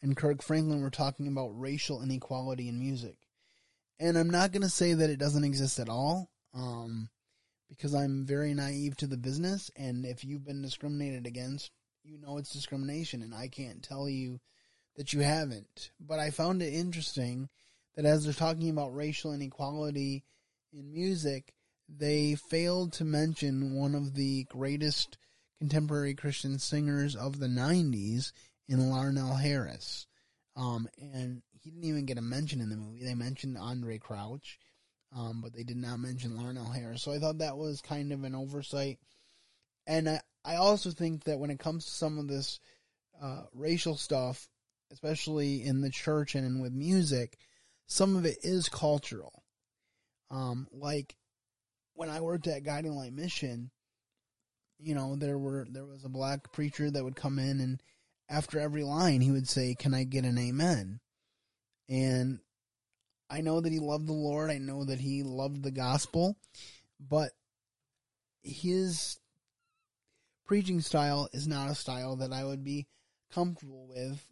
[0.02, 3.16] and Kirk Franklin were talking about racial inequality in music.
[3.98, 7.08] And I'm not going to say that it doesn't exist at all, um,
[7.68, 9.70] because I'm very naive to the business.
[9.74, 11.70] And if you've been discriminated against,
[12.04, 14.38] you know it's discrimination, and I can't tell you
[14.96, 15.90] that you haven't.
[16.00, 17.48] But I found it interesting
[17.94, 20.24] that as they're talking about racial inequality
[20.72, 21.54] in music,
[21.88, 25.18] they failed to mention one of the greatest
[25.58, 28.32] contemporary Christian singers of the 90s
[28.68, 30.06] in Larnelle Harris.
[30.56, 33.04] Um, and he didn't even get a mention in the movie.
[33.04, 34.58] They mentioned Andraé Crouch,
[35.14, 37.02] um, but they did not mention Larnelle Harris.
[37.02, 38.98] So I thought that was kind of an oversight.
[39.86, 42.60] And I, I also think that when it comes to some of this
[43.22, 44.48] uh, racial stuff,
[44.92, 47.38] especially in the church and with music,
[47.86, 49.42] some of it is cultural.
[50.30, 51.16] Um, like
[51.94, 53.70] when I worked at Guiding Light Mission,
[54.78, 57.82] you know, there were there was a black preacher that would come in and
[58.28, 61.00] after every line he would say, "Can I get an amen?"
[61.88, 62.40] And
[63.30, 64.50] I know that he loved the Lord.
[64.50, 66.36] I know that he loved the gospel,
[67.00, 67.30] but
[68.42, 69.18] his
[70.44, 72.86] preaching style is not a style that I would be
[73.32, 74.22] comfortable with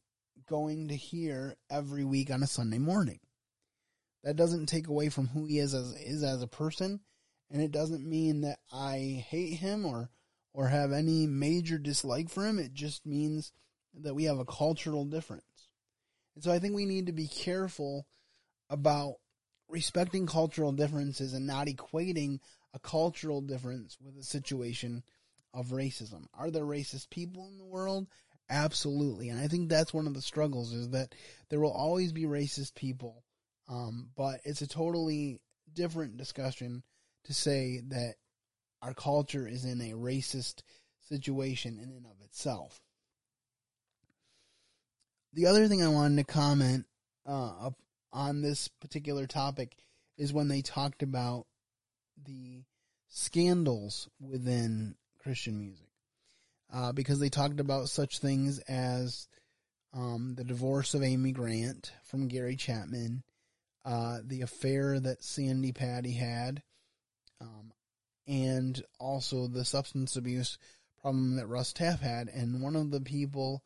[0.47, 3.21] going to hear every week on a Sunday morning.
[4.23, 7.01] That doesn't take away from who he is as is as a person,
[7.51, 10.11] and it doesn't mean that I hate him or
[10.55, 12.59] or have any major dislike for him.
[12.59, 13.53] It just means
[14.03, 15.69] that we have a cultural difference.
[16.35, 18.07] And so I think we need to be careful
[18.71, 19.17] about
[19.69, 22.39] respecting cultural differences and not equating
[22.73, 25.03] a cultural difference with a situation
[25.53, 26.27] of racism.
[26.35, 28.09] Are there racist people in the world?
[28.51, 29.31] Absolutely.
[29.31, 31.15] And I think that's one of the struggles is that
[31.49, 33.25] there will always be racist people.
[33.69, 35.41] Um, but it's a totally
[35.73, 36.83] different discussion
[37.25, 38.15] to say that
[38.83, 40.63] our culture is in a racist
[41.09, 42.81] situation in and of itself.
[45.33, 46.85] The other thing I wanted to comment
[47.27, 47.71] uh,
[48.13, 49.75] on this particular topic
[50.17, 51.47] is when they talked about
[52.25, 52.63] the
[53.09, 55.84] scandals within Christian music.
[56.75, 59.29] Uh, because they talked about such things as
[59.93, 63.23] um, the divorce of Amy Grant from Gary Chapman,
[63.85, 66.65] uh, the affair that Sandi Patty had,
[67.41, 67.71] um,
[68.27, 70.59] and also the substance abuse
[71.01, 72.29] problem that Russ Taff had.
[72.29, 73.63] And one of the people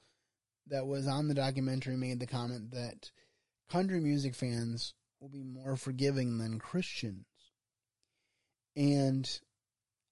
[0.67, 3.11] that was on the documentary made the comment that
[3.71, 7.25] country music fans will be more forgiving than Christians.
[8.77, 9.27] And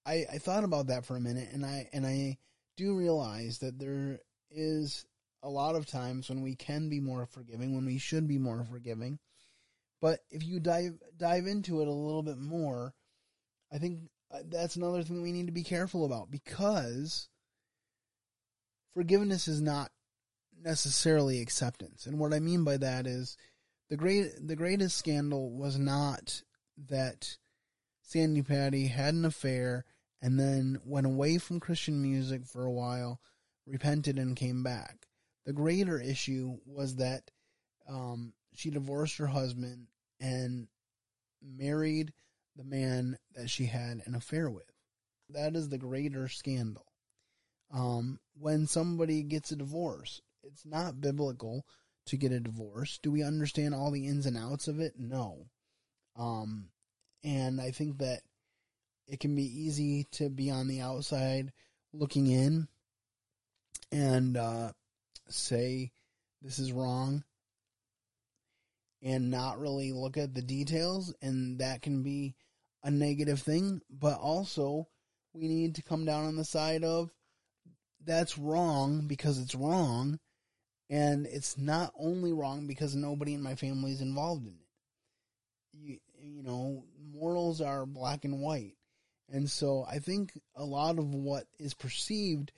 [0.05, 2.37] I, I thought about that for a minute and I and I
[2.77, 4.19] do realize that there
[4.49, 5.05] is
[5.43, 8.63] a lot of times when we can be more forgiving, when we should be more
[8.63, 9.19] forgiving.
[10.01, 12.93] But if you dive dive into it a little bit more,
[13.71, 14.01] I think
[14.31, 17.29] uh, that's another thing we need to be careful about because
[18.93, 19.91] forgiveness is not
[20.63, 22.05] necessarily acceptance.
[22.05, 23.37] And what I mean by that is
[23.89, 26.43] the great the greatest scandal was not
[26.89, 27.37] that
[28.01, 29.85] Sandi Patty had an affair
[30.21, 33.19] and then went away from Christian music for a while,
[33.65, 35.07] repented and came back.
[35.45, 37.31] The greater issue was that
[37.87, 39.87] um, she divorced her husband
[40.19, 40.67] and
[41.41, 42.13] married
[42.55, 44.71] the man that she had an affair with.
[45.29, 46.85] That is the greater scandal.
[47.71, 51.65] Um, when somebody gets a divorce, it's not biblical
[52.07, 52.99] to get a divorce.
[53.01, 54.93] Do we understand all the ins and outs of it?
[54.97, 55.47] No.
[56.15, 56.69] Um,
[57.23, 58.21] and I think that
[59.07, 61.51] it can be easy to be on the outside
[61.93, 62.67] looking in
[63.91, 64.71] and uh,
[65.29, 65.91] say
[66.41, 67.23] this is wrong
[69.01, 72.35] and not really look at the details, and that can be
[72.83, 73.81] a negative thing.
[73.89, 74.87] But also,
[75.33, 77.11] we need to come down on the side of
[78.03, 80.19] that's wrong because it's wrong,
[80.89, 84.67] and it's not only wrong because nobody in my family is involved in it.
[85.73, 86.83] You, you know,
[87.13, 88.76] morals are black and white.
[89.29, 92.51] And so I think a lot of what is perceived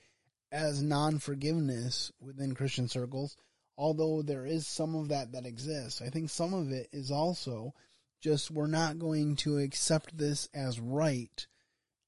[0.52, 3.36] as non forgiveness within Christian circles,
[3.76, 7.74] although there is some of that that exists, I think some of it is also
[8.20, 11.46] just we're not going to accept this as right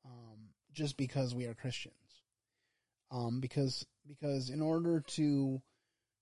[0.04, 1.94] um, just because we are Christians.
[3.10, 5.60] Um, because because in order to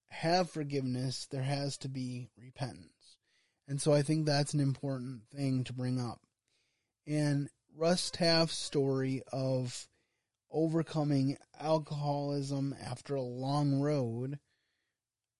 [0.08, 3.16] have forgiveness, there has to be repentance.
[3.68, 6.20] And so I think that's an important thing to bring up.
[7.06, 9.88] And Russ Taff's story of
[10.50, 14.38] overcoming alcoholism after a long road,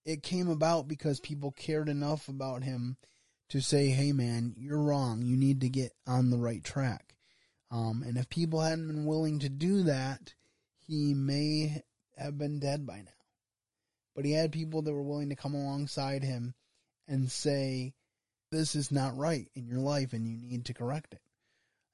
[0.04, 2.96] it came about because people cared enough about him
[3.50, 5.22] to say, hey man, you're wrong.
[5.22, 7.14] You need to get on the right track.
[7.70, 10.34] Um, and if people hadn't been willing to do that,
[10.86, 11.82] he may
[12.16, 13.12] have been dead by now.
[14.14, 16.54] But he had people that were willing to come alongside him
[17.06, 17.94] and say,
[18.50, 21.20] this is not right in your life and you need to correct it.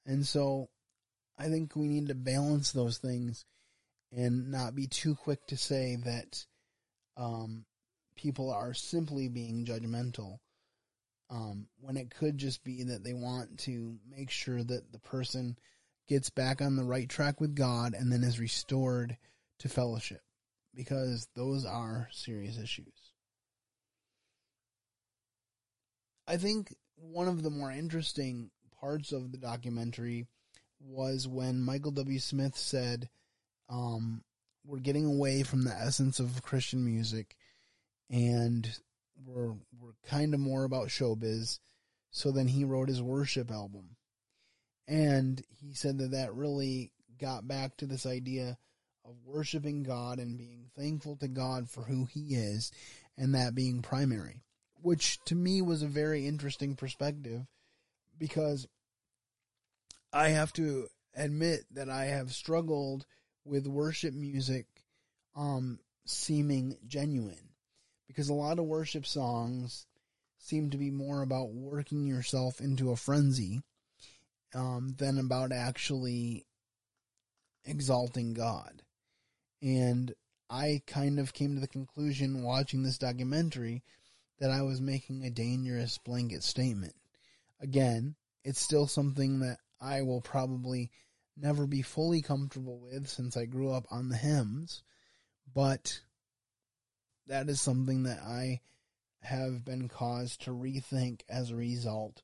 [0.07, 0.69] And so
[1.37, 3.45] I think we need to balance those things
[4.11, 6.45] and not be too quick to say that
[7.17, 7.65] um,
[8.15, 10.39] people are simply being judgmental.
[11.29, 15.57] Um, when it could just be that they want to make sure that the person
[16.07, 19.17] gets back on the right track with God and then is restored
[19.59, 20.21] to fellowship
[20.73, 23.11] because those are serious issues.
[26.25, 30.27] I think one of the more interesting parts of the documentary
[30.79, 32.19] was when Michael W.
[32.19, 33.09] Smith said,
[33.69, 34.23] um,
[34.65, 37.35] we're getting away from the essence of Christian music
[38.09, 38.69] and
[39.25, 41.59] we're, we're kind of more about showbiz.
[42.11, 43.95] So then he wrote his worship album.
[44.87, 48.57] And he said that that really got back to this idea
[49.03, 52.71] of worshiping God and being thankful to God for who he is
[53.17, 54.43] and that being primary,
[54.81, 57.45] which to me was a very interesting perspective
[58.17, 58.67] because
[60.13, 63.05] I have to admit that I have struggled
[63.45, 64.65] with worship music
[65.35, 67.49] um, seeming genuine
[68.07, 69.85] because a lot of worship songs
[70.37, 73.61] seem to be more about working yourself into a frenzy
[74.55, 76.45] um, than about actually
[77.65, 78.83] exalting God.
[79.61, 80.13] And
[80.49, 83.83] I kind of came to the conclusion watching this documentary
[84.39, 86.95] that I was making a dangerous blanket statement.
[87.59, 90.91] Again, it's still something that I will probably
[91.35, 94.83] never be fully comfortable with since I grew up on the hymns,
[95.53, 96.01] but
[97.27, 98.61] that is something that I
[99.21, 102.21] have been caused to rethink as a result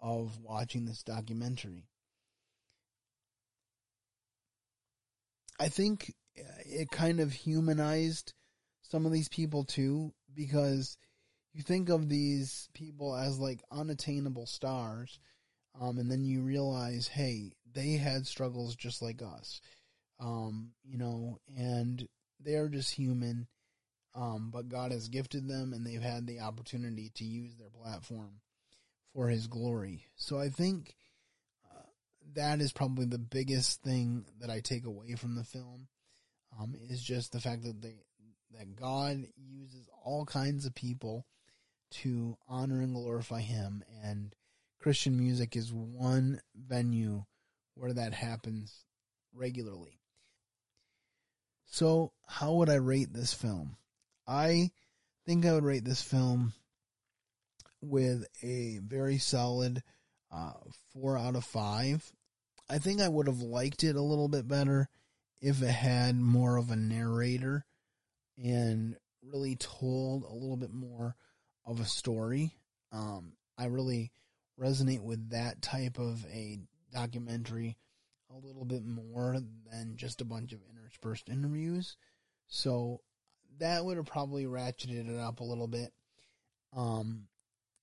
[0.00, 1.88] of watching this documentary.
[5.58, 8.34] I think it kind of humanized
[8.82, 10.98] some of these people too, because
[11.54, 15.20] you think of these people as like unattainable stars,
[15.80, 19.60] um, and then you realize, hey, they had struggles just like us,
[20.20, 22.06] um, you know, and
[22.40, 23.46] they're just human,
[24.14, 28.40] um, but God has gifted them, and they've had the opportunity to use their platform
[29.12, 30.06] for His glory.
[30.16, 30.96] So I think
[31.72, 31.82] uh,
[32.34, 35.86] that is probably the biggest thing that I take away from the film
[36.58, 37.94] um, is just the fact that they
[38.56, 41.26] that God uses all kinds of people
[42.02, 44.34] to honor and glorify Him, and
[44.80, 47.24] Christian music is one venue
[47.74, 48.84] where that happens
[49.32, 50.00] regularly.
[51.66, 53.76] So, how would I rate this film?
[54.26, 54.70] I
[55.26, 56.52] think I would rate this film
[57.80, 59.82] with a very solid
[60.32, 60.52] uh,
[60.92, 62.12] four out of five.
[62.68, 64.88] I think I would have liked it a little bit better
[65.40, 67.66] if it had more of a narrator
[68.42, 71.16] and really told a little bit more
[71.66, 72.54] of a story.
[72.92, 74.12] Um, I really
[74.60, 76.58] resonate with that type of a
[76.92, 77.76] documentary
[78.30, 79.38] a little bit more
[79.70, 81.96] than just a bunch of interspersed interviews.
[82.48, 83.00] So
[83.58, 85.92] that would have probably ratcheted it up a little bit.
[86.76, 87.28] Um,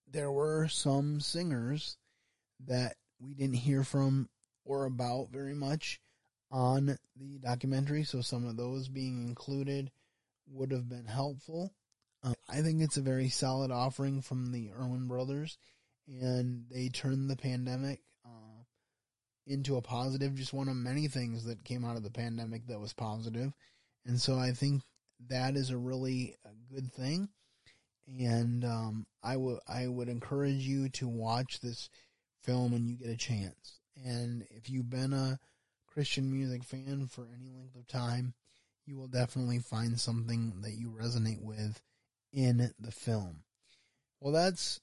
[0.09, 1.97] there were some singers
[2.67, 4.29] that we didn't hear from
[4.65, 5.99] or about very much
[6.51, 9.89] on the documentary, so some of those being included
[10.47, 11.73] would have been helpful.
[12.23, 15.57] Um, I think it's a very solid offering from the Erwin brothers,
[16.07, 18.63] and they turned the pandemic uh,
[19.47, 20.35] into a positive.
[20.35, 23.53] Just one of many things that came out of the pandemic that was positive,
[24.05, 24.83] and so I think
[25.29, 27.29] that is a really a good thing.
[28.07, 31.89] And um, I would I would encourage you to watch this
[32.43, 33.79] film when you get a chance.
[34.03, 35.39] And if you've been a
[35.87, 38.33] Christian music fan for any length of time,
[38.85, 41.81] you will definitely find something that you resonate with
[42.31, 43.43] in the film.
[44.19, 44.79] Well, that's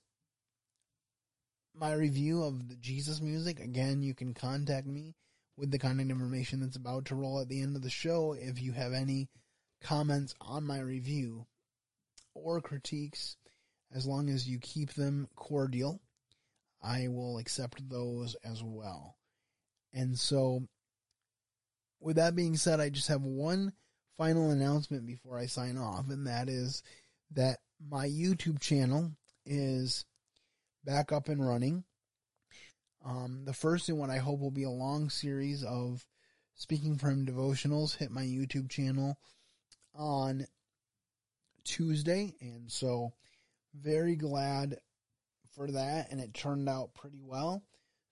[1.75, 3.61] my review of the Jesus music.
[3.61, 5.15] Again, you can contact me
[5.57, 8.61] with the contact information that's about to roll at the end of the show if
[8.61, 9.29] you have any
[9.81, 11.47] comments on my review
[12.35, 13.37] or critiques,
[13.95, 16.01] as long as you keep them cordial.
[16.83, 19.17] I will accept those as well.
[19.93, 20.69] And so,
[22.01, 23.73] with that being said, I just have one
[24.17, 26.83] final announcement before I sign off, and that is
[27.33, 29.13] that my YouTube channel
[29.45, 30.05] is
[30.85, 31.85] back up and running.
[33.05, 36.07] Um, the first and what I hope will be a long series of
[36.55, 39.17] speaking from devotionals hit my YouTube channel
[39.95, 40.47] on
[41.65, 43.13] Tuesday, and so
[43.75, 44.79] very glad
[45.55, 47.63] for that, and it turned out pretty well.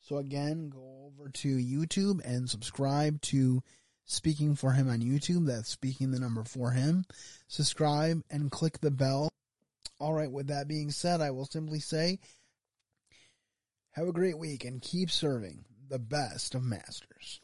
[0.00, 3.62] So again, go over to YouTube and subscribe to
[4.06, 5.46] Speaking for Him on YouTube.
[5.46, 7.04] That's speaking the number for him.
[7.48, 9.28] Subscribe and click the bell.
[9.98, 12.20] All right, with that being said, I will simply say,
[13.92, 17.40] have a great week and keep serving the best of masters.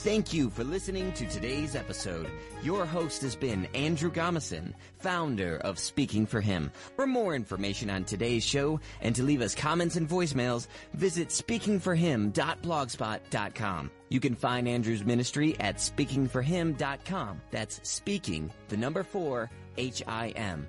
[0.00, 2.30] Thank you for listening to today's episode.
[2.62, 6.70] Your host has been Andrew Gomison, founder of Speaking for Him.
[6.96, 13.90] For more information on today's show and to leave us comments and voicemails, visit speakingforhim.blogspot.com.
[14.10, 17.40] You can find Andrew's ministry at speakingforhim.com.
[17.50, 20.68] That's speaking, the number four, H-I-M.